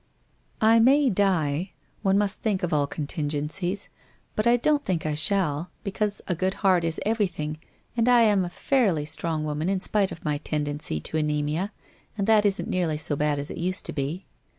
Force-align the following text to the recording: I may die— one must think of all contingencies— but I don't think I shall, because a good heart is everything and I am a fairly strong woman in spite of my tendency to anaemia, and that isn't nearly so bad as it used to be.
I 0.61 0.79
may 0.79 1.11
die— 1.11 1.73
one 2.01 2.17
must 2.17 2.41
think 2.41 2.63
of 2.63 2.73
all 2.73 2.87
contingencies— 2.87 3.87
but 4.35 4.47
I 4.47 4.57
don't 4.57 4.83
think 4.83 5.05
I 5.05 5.13
shall, 5.13 5.69
because 5.83 6.23
a 6.27 6.33
good 6.33 6.55
heart 6.65 6.83
is 6.83 6.99
everything 7.05 7.59
and 7.95 8.09
I 8.09 8.21
am 8.21 8.43
a 8.43 8.49
fairly 8.49 9.05
strong 9.05 9.43
woman 9.43 9.69
in 9.69 9.79
spite 9.79 10.11
of 10.11 10.25
my 10.25 10.39
tendency 10.39 10.99
to 11.01 11.17
anaemia, 11.17 11.71
and 12.17 12.25
that 12.25 12.47
isn't 12.47 12.67
nearly 12.67 12.97
so 12.97 13.15
bad 13.15 13.37
as 13.37 13.51
it 13.51 13.59
used 13.59 13.85
to 13.85 13.93
be. 13.93 14.25